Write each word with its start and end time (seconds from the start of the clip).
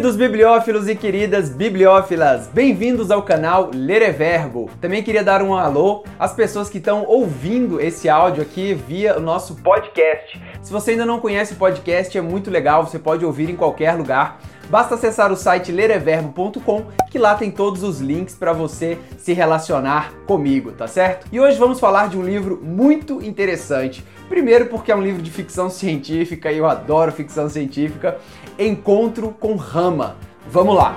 Queridos 0.00 0.16
bibliófilos 0.16 0.88
e 0.88 0.96
queridas 0.96 1.50
bibliófilas, 1.50 2.48
bem-vindos 2.48 3.10
ao 3.10 3.22
canal 3.22 3.70
Ler 3.70 4.00
é 4.00 4.10
Verbo. 4.10 4.70
Também 4.80 5.02
queria 5.02 5.22
dar 5.22 5.42
um 5.42 5.54
alô 5.54 6.04
às 6.18 6.32
pessoas 6.32 6.70
que 6.70 6.78
estão 6.78 7.04
ouvindo 7.04 7.78
esse 7.78 8.08
áudio 8.08 8.42
aqui 8.42 8.72
via 8.72 9.18
o 9.18 9.20
nosso 9.20 9.56
podcast. 9.56 10.40
Se 10.62 10.72
você 10.72 10.92
ainda 10.92 11.04
não 11.04 11.20
conhece 11.20 11.52
o 11.52 11.56
podcast, 11.56 12.16
é 12.16 12.20
muito 12.22 12.50
legal, 12.50 12.86
você 12.86 12.98
pode 12.98 13.26
ouvir 13.26 13.50
em 13.50 13.56
qualquer 13.56 13.92
lugar. 13.92 14.40
Basta 14.70 14.94
acessar 14.94 15.32
o 15.32 15.36
site 15.36 15.72
lereverbo.com, 15.72 16.84
que 17.10 17.18
lá 17.18 17.34
tem 17.34 17.50
todos 17.50 17.82
os 17.82 17.98
links 17.98 18.36
para 18.36 18.52
você 18.52 18.96
se 19.18 19.32
relacionar 19.32 20.12
comigo, 20.28 20.70
tá 20.70 20.86
certo? 20.86 21.26
E 21.32 21.40
hoje 21.40 21.58
vamos 21.58 21.80
falar 21.80 22.08
de 22.08 22.16
um 22.16 22.22
livro 22.22 22.60
muito 22.62 23.20
interessante. 23.20 24.04
Primeiro 24.28 24.66
porque 24.66 24.92
é 24.92 24.96
um 24.96 25.02
livro 25.02 25.20
de 25.20 25.30
ficção 25.30 25.68
científica 25.68 26.52
e 26.52 26.58
eu 26.58 26.66
adoro 26.66 27.10
ficção 27.10 27.48
científica. 27.48 28.18
Encontro 28.56 29.34
com 29.40 29.56
Rama. 29.56 30.16
Vamos 30.48 30.76
lá! 30.76 30.94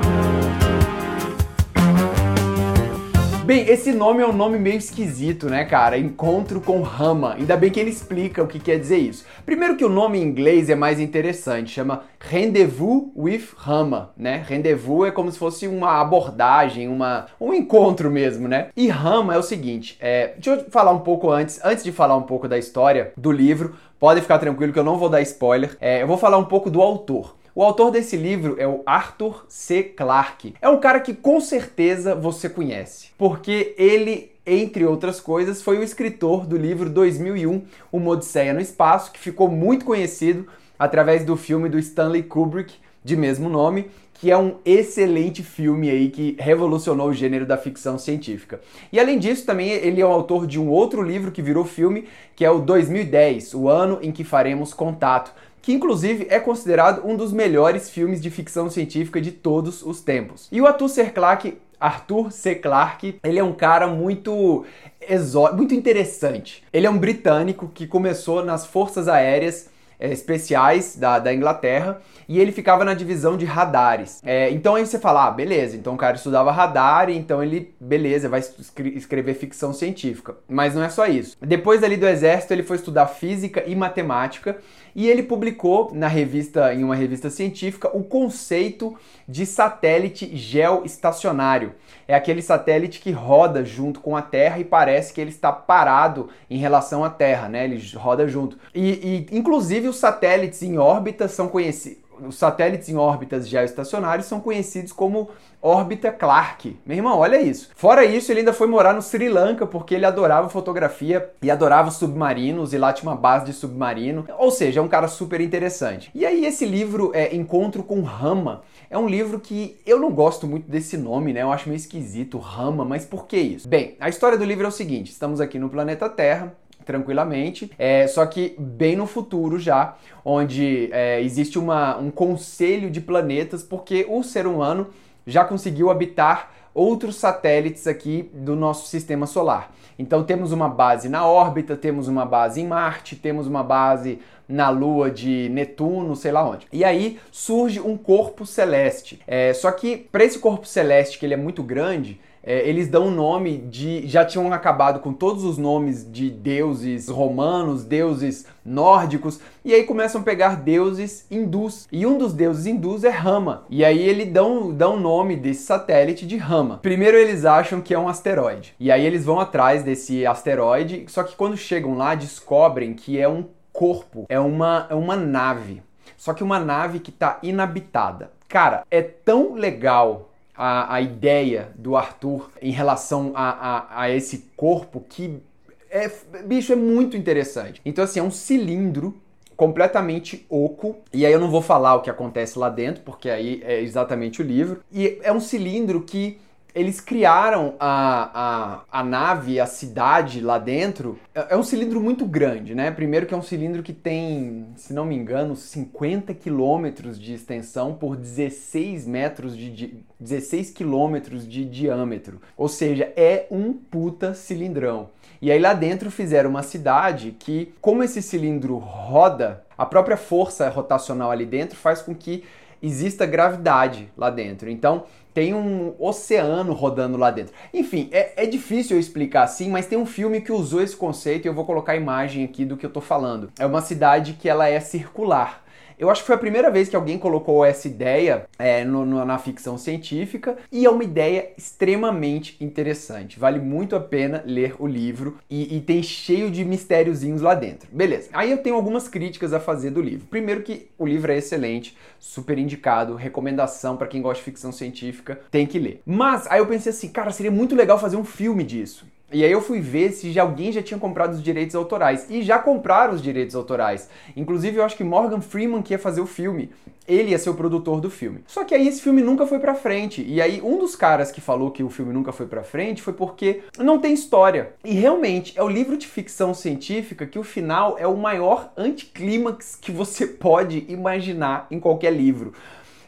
Bem, 3.45 3.67
esse 3.67 3.91
nome 3.91 4.23
é 4.23 4.25
um 4.25 4.31
nome 4.31 4.57
meio 4.57 4.77
esquisito, 4.77 5.49
né, 5.49 5.65
cara? 5.65 5.97
Encontro 5.97 6.61
com 6.61 6.81
Rama. 6.81 7.33
Ainda 7.33 7.57
bem 7.57 7.69
que 7.69 7.77
ele 7.77 7.89
explica 7.89 8.41
o 8.41 8.47
que 8.47 8.57
quer 8.57 8.79
dizer 8.79 8.99
isso. 8.99 9.25
Primeiro 9.45 9.75
que 9.75 9.83
o 9.83 9.89
nome 9.89 10.17
em 10.17 10.23
inglês 10.23 10.69
é 10.69 10.75
mais 10.75 10.97
interessante, 10.97 11.71
chama 11.71 12.03
Rendezvous 12.21 13.11
with 13.13 13.49
Rama, 13.57 14.11
né? 14.16 14.45
Rendezvous 14.47 15.09
é 15.09 15.11
como 15.11 15.29
se 15.29 15.38
fosse 15.38 15.67
uma 15.67 15.99
abordagem, 15.99 16.88
uma, 16.88 17.25
um 17.38 17.53
encontro 17.53 18.09
mesmo, 18.09 18.47
né? 18.47 18.69
E 18.77 18.88
Rama 18.88 19.35
é 19.35 19.38
o 19.38 19.44
seguinte, 19.44 19.97
é, 19.99 20.35
deixa 20.35 20.61
eu 20.61 20.71
falar 20.71 20.91
um 20.91 20.99
pouco 20.99 21.30
antes, 21.30 21.59
antes 21.66 21.83
de 21.83 21.91
falar 21.91 22.16
um 22.16 22.23
pouco 22.23 22.47
da 22.47 22.57
história 22.57 23.11
do 23.17 23.30
livro, 23.30 23.75
pode 23.99 24.21
ficar 24.21 24.39
tranquilo 24.39 24.71
que 24.71 24.80
eu 24.80 24.85
não 24.85 24.97
vou 24.97 25.09
dar 25.09 25.19
spoiler, 25.19 25.75
é, 25.81 26.02
eu 26.02 26.07
vou 26.07 26.17
falar 26.17 26.38
um 26.38 26.45
pouco 26.45 26.69
do 26.69 26.81
autor. 26.81 27.35
O 27.55 27.62
autor 27.62 27.91
desse 27.91 28.17
livro 28.17 28.55
é 28.57 28.67
o 28.67 28.81
Arthur 28.84 29.45
C. 29.47 29.83
Clarke. 29.83 30.55
É 30.59 30.67
um 30.67 30.80
cara 30.80 31.00
que 31.00 31.14
com 31.14 31.39
certeza 31.39 32.16
você 32.16 32.50
conhece, 32.50 33.09
porque 33.16 33.75
ele 33.77 34.33
entre 34.45 34.83
outras 34.86 35.22
coisas, 35.22 35.61
foi 35.61 35.77
o 35.77 35.83
escritor 35.83 36.45
do 36.45 36.58
livro 36.58 36.89
2001, 36.89 37.61
Uma 37.92 38.11
Odisseia 38.11 38.53
no 38.53 38.59
Espaço, 38.59 39.11
que 39.11 39.19
ficou 39.19 39.47
muito 39.47 39.86
conhecido 39.86 40.47
através 40.77 41.23
do 41.23 41.38
filme 41.38 41.69
do 41.69 41.80
Stanley 41.80 42.23
Kubrick, 42.23 42.73
de 43.03 43.16
mesmo 43.16 43.47
nome, 43.47 43.89
que 44.16 44.31
é 44.31 44.38
um 44.38 44.55
excelente 44.66 45.44
filme 45.44 45.89
aí 45.89 46.09
que 46.09 46.36
revolucionou 46.39 47.09
o 47.09 47.14
gênero 47.14 47.45
da 47.45 47.58
ficção 47.58 47.97
científica. 47.97 48.59
E 48.92 48.99
além 48.99 49.17
disso, 49.17 49.45
também 49.45 49.70
ele 49.70 50.02
é 50.02 50.05
o 50.05 50.11
autor 50.11 50.45
de 50.45 50.59
um 50.59 50.70
outro 50.70 51.02
livro 51.02 51.31
que 51.31 51.42
virou 51.42 51.66
filme, 51.66 52.08
que 52.36 52.44
é 52.44 52.52
o 52.52 52.59
2010, 52.59 53.53
o 53.53 53.70
ano 53.70 53.99
em 54.02 54.11
que 54.11 54.23
faremos 54.23 54.73
contato, 54.73 55.33
que 55.64 55.72
inclusive 55.72 56.28
é 56.30 56.39
considerado 56.39 57.08
um 57.08 57.16
dos 57.16 57.31
melhores 57.31 57.89
filmes 57.89 58.22
de 58.22 58.30
ficção 58.30 58.69
científica 58.69 59.22
de 59.22 59.31
todos 59.31 59.81
os 59.81 60.02
tempos. 60.02 60.50
E 60.52 60.61
o 60.61 60.67
Arthur 60.67 60.89
C. 60.89 61.05
Clarke, 61.05 61.58
Arthur 61.80 62.31
C. 62.33 62.53
Clarke, 62.55 63.17
ele 63.23 63.39
é 63.39 63.44
um 63.44 63.53
cara 63.53 63.88
muito 63.88 64.66
exó 65.09 65.53
muito 65.53 65.73
interessante. 65.73 66.64
Ele 66.72 66.86
é 66.86 66.89
um 66.89 66.97
britânico 66.97 67.72
que 67.73 67.88
começou 67.88 68.44
nas 68.44 68.66
Forças 68.66 69.08
Aéreas 69.08 69.70
é, 70.03 70.11
especiais 70.11 70.97
da, 70.97 71.17
da 71.17 71.33
Inglaterra 71.33 72.01
e 72.27 72.37
ele 72.37 72.51
ficava 72.51 72.83
na 72.83 72.93
divisão 72.93 73.37
de 73.37 73.45
radares. 73.45 74.19
É, 74.21 74.49
então 74.51 74.75
aí 74.75 74.85
você 74.85 74.99
fala, 74.99 75.27
ah, 75.27 75.31
beleza, 75.31 75.77
então 75.77 75.93
o 75.93 75.97
cara 75.97 76.17
estudava 76.17 76.51
radar, 76.51 77.09
então 77.09 77.41
ele, 77.41 77.73
beleza, 77.79 78.27
vai 78.27 78.41
escrever 78.41 79.33
ficção 79.33 79.71
científica. 79.71 80.35
Mas 80.45 80.75
não 80.75 80.83
é 80.83 80.89
só 80.89 81.07
isso. 81.07 81.37
Depois 81.39 81.81
ali 81.83 81.95
do 81.95 82.05
exército, 82.05 82.51
ele 82.51 82.63
foi 82.63 82.75
estudar 82.75 83.07
física 83.07 83.63
e 83.65 83.73
matemática 83.75 84.57
e 84.95 85.09
ele 85.09 85.23
publicou 85.23 85.91
na 85.93 86.07
revista, 86.07 86.73
em 86.73 86.83
uma 86.83 86.95
revista 86.95 87.29
científica, 87.29 87.89
o 87.95 88.03
conceito 88.03 88.95
de 89.27 89.45
satélite 89.45 90.35
geoestacionário. 90.35 91.73
É 92.07 92.13
aquele 92.13 92.41
satélite 92.41 92.99
que 92.99 93.11
roda 93.11 93.63
junto 93.63 93.99
com 93.99 94.15
a 94.15 94.21
Terra 94.21 94.59
e 94.59 94.63
parece 94.63 95.13
que 95.13 95.21
ele 95.21 95.30
está 95.30 95.52
parado 95.52 96.30
em 96.49 96.58
relação 96.58 97.03
à 97.03 97.09
Terra, 97.09 97.47
né? 97.47 97.63
Ele 97.63 97.81
roda 97.95 98.27
junto. 98.27 98.58
E, 98.75 99.25
e 99.31 99.37
inclusive 99.37 99.87
os 99.93 99.99
satélites 99.99 100.61
em 100.64 100.77
órbita 100.77 101.27
são 101.27 101.48
conhecidos 101.48 102.04
os 102.21 102.36
satélites 102.36 102.89
em 102.89 102.95
órbitas 102.95 103.48
geoestacionárias 103.48 104.26
são 104.26 104.39
conhecidos 104.39 104.92
como 104.92 105.30
órbita 105.61 106.11
Clark. 106.11 106.77
Meu 106.86 106.98
irmão, 106.98 107.20
olha 107.20 107.42
isso. 107.42 107.70
Fora 107.76 108.04
isso, 108.04 108.31
ele 108.31 108.42
ainda 108.42 108.54
foi 108.54 108.67
morar 108.67 108.93
no 108.93 109.02
Sri 109.02 109.30
Lanka 109.30 109.65
porque 109.65 109.95
ele 109.95 110.05
adorava 110.05 110.49
fotografia 110.49 111.31
e 111.42 111.49
adorava 111.49 111.89
submarinos 111.89 112.73
e 112.73 112.77
lá 112.77 112.92
tinha 112.92 113.09
uma 113.09 113.17
base 113.17 113.45
de 113.45 113.54
submarino. 113.54 114.26
Ou 114.37 114.52
seja, 114.52 114.80
é 114.80 114.83
um 114.83 114.87
cara 114.87 115.08
super 115.08 115.42
interessante. 115.42 116.11
E 116.14 116.25
aí 116.25 116.45
esse 116.45 116.65
livro 116.65 117.11
é 117.14 117.36
Encontro 117.36 117.83
com 117.83 118.02
Rama. 118.02 118.61
É 118.89 118.98
um 118.98 119.08
livro 119.08 119.39
que 119.39 119.80
eu 119.86 119.99
não 119.99 120.11
gosto 120.11 120.45
muito 120.45 120.70
desse 120.70 120.98
nome, 120.98 121.33
né? 121.33 121.42
Eu 121.42 121.52
acho 121.52 121.67
meio 121.67 121.77
esquisito, 121.77 122.37
Rama, 122.37 122.86
mas 122.86 123.05
por 123.05 123.25
que 123.25 123.37
isso? 123.37 123.67
Bem, 123.67 123.95
a 123.99 124.10
história 124.10 124.37
do 124.37 124.43
livro 124.43 124.65
é 124.65 124.67
o 124.67 124.71
seguinte: 124.71 125.11
estamos 125.11 125.42
aqui 125.42 125.58
no 125.58 125.70
planeta 125.70 126.08
Terra, 126.10 126.54
tranquilamente. 126.83 127.71
É, 127.77 128.07
só 128.07 128.25
que 128.25 128.56
bem 128.57 128.95
no 128.95 129.06
futuro 129.06 129.60
já, 129.60 129.95
onde 130.24 130.89
é, 130.92 131.21
existe 131.21 131.57
uma, 131.57 131.98
um 131.98 132.12
conselho 132.12 132.89
de 132.89 133.01
planetas, 133.01 133.63
porque 133.63 134.06
o 134.10 134.24
ser 134.24 134.48
humano 134.48 134.88
já 135.25 135.44
conseguiu 135.45 135.89
habitar 135.89 136.51
outros 136.74 137.16
satélites 137.18 137.88
aqui 137.88 138.30
do 138.33 138.56
nosso 138.56 138.88
sistema 138.88 139.25
solar. 139.25 139.72
Então 139.98 140.24
temos 140.24 140.51
uma 140.51 140.68
base 140.68 141.07
na 141.07 141.25
órbita, 141.25 141.75
temos 141.75 142.07
uma 142.07 142.25
base 142.25 142.62
em 142.62 142.68
Marte, 142.68 143.16
temos 143.16 143.45
uma 143.45 143.63
base 143.63 144.19
na 144.48 144.69
Lua 144.69 145.10
de 145.10 145.50
Netuno, 145.50 146.16
sei 146.16 146.31
lá 146.31 146.48
onde. 146.48 146.68
E 146.72 146.83
aí 146.83 147.19
surge 147.31 147.80
um 147.80 147.95
corpo 147.95 148.45
celeste. 148.45 149.22
É, 149.27 149.54
só 149.54 149.72
que 149.72 149.98
para 149.98 150.24
esse 150.24 150.39
corpo 150.39 150.66
celeste, 150.66 151.19
que 151.19 151.25
ele 151.25 151.36
é 151.36 151.38
muito 151.38 151.62
grande, 151.62 152.19
é, 152.44 152.68
eles 152.68 152.89
dão 152.89 153.07
o 153.07 153.12
nome 153.12 153.57
de. 153.57 154.06
Já 154.06 154.25
tinham 154.25 154.51
acabado 154.51 155.00
com 155.00 155.13
todos 155.13 155.45
os 155.45 155.57
nomes 155.57 156.06
de 156.12 156.30
deuses 156.30 157.07
romanos, 157.07 157.86
deuses 157.86 158.45
nórdicos, 158.65 159.39
e 159.63 159.74
aí 159.74 159.83
começam 159.83 160.19
a 160.19 160.24
pegar 160.24 160.57
deuses 160.57 161.25
hindus. 161.31 161.88
E 161.89 162.06
um 162.06 162.18
dos 162.18 162.33
deuses 162.33 162.65
hindus 162.65 163.06
é 163.06 163.09
Rama. 163.09 163.63
E 163.69 163.86
aí 163.86 164.01
eles 164.01 164.31
dão, 164.31 164.74
dão 164.74 164.95
o 164.95 165.00
nome 165.00 165.38
desse 165.38 165.63
satélite 165.63 166.27
de 166.27 166.36
Rama. 166.36 166.80
Primeiro 166.81 167.15
eles 167.15 167.45
acham 167.45 167.80
que 167.80 167.94
é 167.94 168.00
um 168.00 168.09
asteroide. 168.09 168.75
E 168.77 168.92
aí 168.92 169.06
eles 169.06 169.24
vão 169.24 169.39
atrás 169.39 169.81
desse 169.81 170.25
asteroide, 170.25 171.06
só 171.07 171.24
que 171.24 171.36
quando 171.38 171.56
chegam 171.56 171.95
lá 171.95 172.13
descobrem 172.13 172.94
que 172.94 173.18
é 173.18 173.27
um 173.27 173.45
corpo, 173.71 174.25
é 174.27 174.39
uma, 174.39 174.86
é 174.89 174.95
uma 174.95 175.15
nave. 175.15 175.81
Só 176.18 176.33
que 176.33 176.44
uma 176.44 176.60
nave 176.60 177.00
que 177.00 177.10
está 177.10 177.39
inabitada. 177.42 178.31
Cara, 178.48 178.86
é 178.92 179.01
tão 179.01 179.56
legal 179.56 180.32
a, 180.56 180.95
a 180.95 181.01
ideia 181.01 181.71
do 181.75 181.95
Arthur 181.95 182.50
em 182.62 182.71
relação 182.71 183.31
a, 183.36 183.50
a, 183.50 184.01
a 184.03 184.09
esse 184.09 184.50
corpo 184.56 185.03
que 185.07 185.41
é, 185.89 186.09
bicho, 186.44 186.74
é 186.74 186.75
muito 186.75 187.15
interessante. 187.15 187.80
Então, 187.86 188.03
assim, 188.03 188.19
é 188.19 188.24
um 188.24 188.31
cilindro 188.31 189.15
completamente 189.56 190.45
oco. 190.50 190.97
E 191.13 191.25
aí 191.25 191.31
eu 191.31 191.39
não 191.39 191.51
vou 191.51 191.62
falar 191.62 191.95
o 191.95 192.01
que 192.01 192.09
acontece 192.09 192.57
lá 192.57 192.68
dentro, 192.68 193.03
porque 193.03 193.30
aí 193.30 193.62
é 193.63 193.80
exatamente 193.80 194.42
o 194.42 194.45
livro. 194.45 194.81
E 194.92 195.19
é 195.21 195.31
um 195.31 195.39
cilindro 195.39 196.01
que 196.01 196.39
eles 196.75 197.00
criaram 197.00 197.75
a, 197.80 198.81
a, 198.92 199.00
a 199.00 199.04
nave, 199.04 199.60
a 199.60 199.66
cidade 199.66 200.42
lá 200.42 200.57
dentro. 200.57 201.19
É, 201.34 201.54
é 201.54 201.57
um 201.57 201.63
cilindro 201.63 202.01
muito 202.01 202.25
grande, 202.25 202.74
né? 202.74 202.89
Primeiro 202.89 203.25
que 203.25 203.34
é 203.34 203.38
um 203.38 203.44
cilindro 203.44 203.84
que 203.84 203.94
tem, 203.94 204.68
se 204.75 204.94
não 204.94 205.06
me 205.06 205.16
engano, 205.16 205.56
50 205.56 206.34
quilômetros 206.34 207.19
de 207.19 207.34
extensão 207.34 207.94
por 207.94 208.16
16 208.16 209.06
metros 209.06 209.56
de, 209.56 209.69
de 209.69 209.98
16 210.19 210.72
quilômetros 210.72 211.48
de 211.48 211.63
diâmetro. 211.66 212.42
Ou 212.57 212.68
seja, 212.68 213.12
é 213.16 213.45
um 213.51 213.74
puta 213.74 214.34
cilindrão. 214.34 215.10
E 215.42 215.51
aí 215.51 215.60
lá 215.60 215.74
dentro 215.74 216.10
fizeram 216.10 216.50
uma 216.50 216.63
cidade 216.63 217.36
que, 217.38 217.74
como 217.81 218.01
esse 218.01 218.22
cilindro 218.22 218.78
roda, 218.78 219.63
a 219.78 219.86
própria 219.86 220.18
força 220.18 220.69
rotacional 220.69 221.30
ali 221.30 221.46
dentro 221.46 221.78
faz 221.78 222.02
com 222.02 222.16
que 222.16 222.44
exista 222.81 223.26
gravidade 223.26 224.10
lá 224.18 224.30
dentro. 224.30 224.69
Então 224.69 225.06
tem 225.33 225.53
um 225.53 225.95
oceano 226.00 226.74
rodando 226.74 227.18
lá 227.18 227.31
dentro. 227.31 227.53
Enfim, 227.74 228.09
é, 228.12 228.44
é, 228.44 228.45
difícil 228.45 228.95
eu 228.95 229.00
explicar 229.00 229.44
assim, 229.44 229.69
mas 229.69 229.88
tem 229.88 229.97
um 229.97 230.06
filme 230.06 230.41
que 230.41 230.51
usou 230.51 230.81
esse 230.81 230.95
conceito 230.95 231.45
e 231.45 231.47
eu 231.50 231.53
vou 231.53 231.65
colocar 231.65 231.94
a 231.94 231.97
imagem 231.97 232.44
aqui 232.44 232.63
do 232.63 232.77
que 232.77 232.85
eu 232.85 232.91
tô 232.91 233.01
falando. 233.01 233.51
É 233.57 233.65
uma 233.65 233.81
cidade 233.81 234.33
que 234.33 234.47
ela 234.47 234.68
é 234.68 234.80
circular. 234.80 235.63
Eu 235.98 236.10
acho 236.10 236.22
que 236.22 236.28
foi 236.28 236.36
a 236.36 236.40
primeira 236.40 236.69
vez 236.69 236.90
que 236.90 236.95
alguém 236.95 237.18
colocou 237.18 237.63
essa 237.63 237.88
ideia 237.88 238.45
é, 238.57 238.84
no, 238.84 239.06
no, 239.06 239.24
na 239.25 239.38
ficção 239.38 239.78
científica 239.78 240.57
e 240.72 240.86
é 240.86 240.90
uma 240.90 241.04
ideia 241.04 241.51
extremamente 241.57 242.57
interessante. 242.63 243.40
Vale 243.40 243.60
muito 243.60 243.95
a 243.95 244.00
pena 244.00 244.44
ler 244.45 244.75
o 244.80 244.88
livro 244.88 245.38
e, 245.50 245.78
e 245.78 245.81
tem 245.81 246.01
cheio 246.01 246.50
de 246.50 246.63
mistériozinhos 246.63 247.42
lá 247.42 247.56
dentro. 247.56 247.88
Beleza. 247.92 248.30
Aí 248.34 248.51
eu 248.51 248.57
tenho 248.57 248.75
algumas 248.75 249.07
críticas 249.07 249.54
a 249.54 249.60
fazer 249.60 249.92
do 249.92 250.01
livro. 250.01 250.28
Primeiro 250.28 250.62
que 250.62 250.88
o 250.98 251.06
livro 251.06 251.31
é 251.31 251.38
excelente, 251.38 251.98
super 252.19 252.57
indicado, 252.57 253.16
recomendação 253.16 253.98
para 253.98 254.07
quem 254.07 254.22
gosta 254.22 254.40
de 254.40 254.45
ficção 254.45 254.72
científica, 254.72 255.40
tem 255.51 255.66
que 255.66 255.80
ler. 255.80 256.01
Mas 256.06 256.48
aí 256.48 256.60
eu 256.60 256.68
pensei 256.68 256.92
assim, 256.92 257.10
cara, 257.10 257.31
seria 257.31 257.51
muito 257.51 257.75
legal 257.75 258.00
fazer 258.00 258.18
um 258.18 258.24
filme 258.24 258.63
disso. 258.63 259.06
E 259.33 259.44
aí 259.44 259.51
eu 259.51 259.62
fui 259.62 259.81
ver 259.81 260.12
se 260.12 260.31
já 260.31 260.44
alguém 260.44 260.71
já 260.71 260.83
tinha 260.83 261.00
comprado 261.00 261.33
os 261.33 261.41
direitos 261.41 261.75
autorais. 261.75 262.27
E 262.30 262.44
já 262.44 262.59
compraram 262.59 263.15
os 263.15 263.21
direitos 263.21 263.56
autorais. 263.56 264.07
Inclusive, 264.38 264.77
eu 264.77 264.83
acho 264.83 264.95
que 264.95 265.03
Morgan 265.03 265.41
Freeman 265.41 265.81
que 265.81 265.94
ia 265.94 266.00
fazer 266.00 266.21
o 266.21 266.27
filme. 266.27 266.69
Ele 267.07 267.31
ia 267.31 267.39
ser 267.39 267.50
o 267.50 267.56
produtor 267.56 268.00
do 268.00 268.09
filme. 268.09 268.44
Só 268.47 268.63
que 268.63 268.74
aí 268.74 268.88
esse 268.88 269.01
filme 269.01 269.21
nunca 269.21 269.45
foi 269.47 269.57
pra 269.59 269.74
frente. 269.74 270.24
E 270.24 270.39
aí 270.39 270.62
um 270.62 270.77
dos 270.77 270.95
caras 270.95 271.31
que 271.31 271.41
falou 271.41 271.71
que 271.71 271.83
o 271.83 271.89
filme 271.89 272.13
nunca 272.13 272.31
foi 272.31 272.45
pra 272.45 272.63
frente 272.63 273.01
foi 273.01 273.12
porque 273.12 273.63
não 273.77 274.00
tem 274.00 274.13
história. 274.13 274.74
E 274.85 274.94
realmente 274.94 275.57
é 275.57 275.63
o 275.63 275.68
livro 275.68 275.97
de 275.97 276.07
ficção 276.07 276.53
científica 276.53 277.25
que 277.25 277.39
o 277.39 277.44
final 277.44 277.97
é 278.00 278.07
o 278.07 278.15
maior 278.15 278.71
anticlímax 278.77 279.77
que 279.81 279.91
você 279.91 280.25
pode 280.27 280.85
imaginar 280.88 281.68
em 281.69 281.80
qualquer 281.80 282.13
livro. 282.13 282.53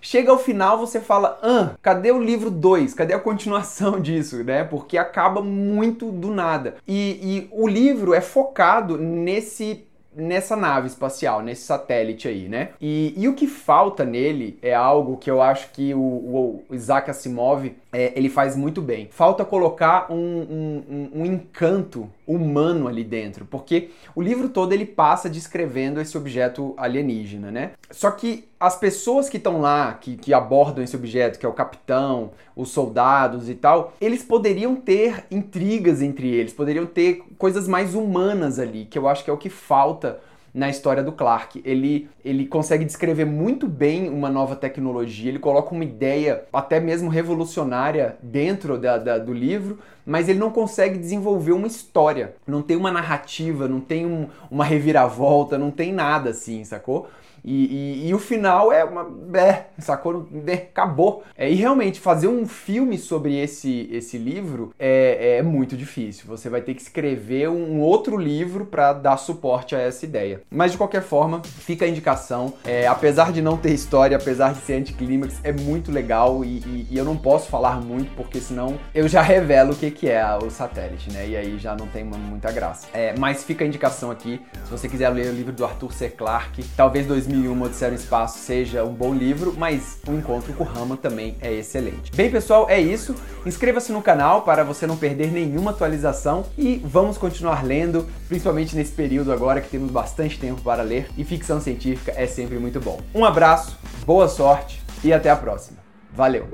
Chega 0.06 0.30
ao 0.30 0.38
final, 0.38 0.78
você 0.78 1.02
fala: 1.02 1.40
ah, 1.42 1.72
cadê 1.82 2.12
o 2.12 2.22
livro 2.22 2.52
2? 2.52 2.94
Cadê 2.94 3.16
a 3.16 3.20
continuação 3.20 3.98
disso, 4.00 4.44
né? 4.44 4.64
Porque 4.64 5.00
acaba 5.00 5.42
muito 5.42 6.12
do 6.12 6.30
nada. 6.30 6.76
E, 6.88 7.20
e 7.24 7.50
o 7.52 7.68
livro 7.68 8.14
é 8.14 8.22
focado 8.22 9.00
nesse 9.00 9.84
nessa 10.16 10.56
nave 10.56 10.88
espacial, 10.88 11.42
nesse 11.42 11.64
satélite 11.64 12.28
aí, 12.28 12.48
né? 12.48 12.70
E, 12.80 13.14
e, 13.18 13.28
o 13.28 13.34
que 13.34 13.48
falta 13.48 14.06
nele 14.06 14.58
é 14.62 14.74
algo 14.74 15.18
que 15.18 15.30
eu 15.30 15.42
acho 15.42 15.72
que 15.72 15.94
o, 15.94 16.00
o 16.00 16.64
Isaac 16.72 17.10
Asimov 17.10 17.76
é, 17.92 18.14
ele 18.16 18.30
faz 18.30 18.56
muito 18.56 18.82
bem. 18.82 19.10
Falta 19.12 19.44
colocar 19.44 20.12
um, 20.12 20.16
um, 20.16 21.10
um, 21.16 21.26
encanto 21.26 22.10
humano 22.28 22.88
ali 22.88 23.04
dentro, 23.04 23.46
porque 23.46 23.90
o 24.16 24.22
livro 24.22 24.50
todo 24.50 24.74
ele 24.74 24.86
passa 24.86 25.30
descrevendo 25.30 26.02
esse 26.02 26.18
objeto 26.18 26.74
alienígena, 26.78 27.52
né? 27.52 27.72
Só 27.92 28.12
que 28.12 28.48
as 28.60 28.78
pessoas 28.78 29.30
que 29.30 29.38
estão 29.38 29.62
lá, 29.62 29.94
que, 29.94 30.18
que 30.18 30.34
abordam 30.34 30.84
esse 30.84 30.96
objeto, 30.96 31.38
que 31.38 31.46
é 31.46 31.50
o 31.50 31.54
capitão, 31.54 32.32
os 32.56 32.70
soldados 32.70 33.50
e 33.50 33.56
tal, 33.56 33.94
eles 34.02 34.24
poderiam 34.24 34.76
ter 34.76 35.26
intrigas 35.30 36.02
entre 36.02 36.30
eles, 36.30 36.54
poderiam 36.54 36.86
ter 36.86 37.24
coisas 37.38 37.68
mais 37.68 37.94
humanas 37.94 38.60
ali, 38.60 38.86
que 38.86 38.98
eu 38.98 39.08
acho 39.08 39.24
que 39.24 39.30
é 39.30 39.34
o 39.34 39.38
que 39.38 39.50
falta 39.50 40.20
na 40.56 40.70
história 40.70 41.04
do 41.04 41.12
Clark. 41.12 41.62
Ele, 41.66 42.08
ele 42.24 42.46
consegue 42.46 42.86
descrever 42.86 43.26
muito 43.26 43.68
bem 43.68 44.08
uma 44.08 44.30
nova 44.30 44.56
tecnologia, 44.56 45.30
ele 45.30 45.38
coloca 45.38 45.76
uma 45.76 45.84
ideia 45.84 46.46
até 46.54 46.80
mesmo 46.80 47.10
revolucionária 47.10 48.18
dentro 48.24 48.78
da, 48.78 48.98
da, 48.98 49.18
do 49.18 49.34
livro, 49.34 49.80
mas 50.06 50.30
ele 50.30 50.40
não 50.40 50.50
consegue 50.50 50.98
desenvolver 50.98 51.52
uma 51.52 51.68
história. 51.68 52.36
Não 52.48 52.62
tem 52.62 52.78
uma 52.78 52.90
narrativa, 52.90 53.68
não 53.68 53.82
tem 53.82 54.06
um, 54.06 54.28
uma 54.50 54.64
reviravolta, 54.64 55.58
não 55.58 55.72
tem 55.72 55.92
nada 55.92 56.30
assim, 56.30 56.64
sacou? 56.64 57.10
E, 57.46 58.04
e, 58.06 58.10
e, 58.10 58.14
o 58.14 58.18
final 58.18 58.72
é 58.72 58.84
uma. 58.84 59.08
É, 59.40 59.66
sacou? 59.78 60.28
É, 60.48 60.54
acabou. 60.54 61.24
É, 61.38 61.50
e 61.50 61.54
realmente, 61.54 62.00
fazer 62.00 62.28
um 62.28 62.48
filme 62.48 62.98
sobre 62.98 63.38
esse, 63.38 63.88
esse 63.92 64.18
livro 64.18 64.74
é, 64.80 65.38
é 65.38 65.44
muito 65.44 65.78
difícil. 65.78 66.26
Você 66.28 66.50
vai 66.50 66.62
ter 66.62 66.74
que 66.74 66.82
escrever 66.82 67.48
um 67.50 67.80
outro 67.82 68.18
livro 68.18 68.66
para 68.66 68.94
dar 68.94 69.18
suporte 69.18 69.76
a 69.76 69.80
essa 69.80 70.06
ideia. 70.06 70.42
Mas 70.50 70.72
de 70.72 70.78
qualquer 70.80 71.04
forma, 71.04 71.44
fica 71.44 71.86
a 71.86 71.88
indicação. 71.88 72.54
É, 72.64 72.88
apesar 72.88 73.32
de 73.32 73.44
não 73.44 73.58
ter 73.58 73.74
história, 73.74 74.18
apesar 74.18 74.54
de 74.54 74.62
ser 74.62 74.74
anticlímax, 74.74 75.40
é 75.44 75.52
muito 75.52 75.92
legal 75.92 76.44
e, 76.44 76.58
e, 76.60 76.88
e, 76.90 76.98
eu 76.98 77.06
não 77.06 77.16
posso 77.16 77.48
falar 77.50 77.80
muito 77.80 78.12
porque 78.16 78.40
senão 78.40 78.80
eu 78.94 79.08
já 79.08 79.22
revelo 79.22 79.74
o 79.74 79.76
que, 79.76 79.92
que 79.92 80.10
é 80.10 80.26
o 80.36 80.50
satélite, 80.50 81.12
né? 81.12 81.28
E 81.28 81.38
aí 81.38 81.60
já 81.60 81.76
não 81.76 81.86
tem 81.88 82.04
muita 82.04 82.52
graça. 82.52 82.88
É, 82.92 83.14
mas 83.20 83.44
fica 83.44 83.64
a 83.64 83.68
indicação 83.68 84.10
aqui. 84.10 84.42
Se 84.64 84.72
você 84.72 84.90
quiser 84.90 85.10
ler 85.10 85.28
o 85.28 85.34
livro 85.34 85.54
do 85.54 85.64
Arthur 85.64 85.94
C. 85.94 86.10
Clarke, 86.10 86.64
talvez 86.76 87.06
2000 87.06 87.35
2001 87.36 87.62
Odisseia 87.62 87.92
no 87.92 87.98
Espaço 87.98 88.40
seja 88.40 88.84
um 88.84 88.94
bom 88.94 89.14
livro, 89.14 89.54
mas 89.58 90.00
o 90.08 90.14
encontro 90.14 90.54
com 90.54 90.64
Rama 90.64 90.96
também 90.98 91.36
é 91.42 91.52
excelente. 91.52 92.12
Bem, 92.16 92.32
pessoal, 92.32 92.68
é 92.70 92.80
isso. 92.80 93.16
Inscreva-se 93.46 93.92
no 93.92 94.02
canal 94.02 94.44
para 94.44 94.64
você 94.64 94.88
não 94.88 94.98
perder 94.98 95.32
nenhuma 95.32 95.72
atualização 95.72 96.46
e 96.58 96.82
vamos 96.84 97.18
continuar 97.18 97.64
lendo, 97.64 98.08
principalmente 98.28 98.76
nesse 98.76 98.92
período 98.92 99.32
agora 99.32 99.62
que 99.62 99.70
temos 99.70 99.92
bastante 99.92 100.40
tempo 100.40 100.62
para 100.62 100.84
ler 100.84 101.10
e 101.18 101.24
ficção 101.24 101.60
científica 101.60 102.14
é 102.16 102.26
sempre 102.26 102.58
muito 102.58 102.80
bom. 102.80 103.00
Um 103.14 103.26
abraço, 103.26 103.78
boa 104.06 104.28
sorte 104.28 104.82
e 105.04 105.12
até 105.12 105.30
a 105.30 105.36
próxima. 105.36 105.78
Valeu! 106.14 106.48